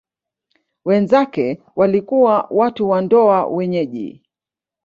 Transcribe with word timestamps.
Wenzake 0.85 1.59
walikuwa 1.75 2.47
watu 2.51 2.89
wa 2.89 3.01
ndoa 3.01 3.47
wenyeji. 3.47 4.23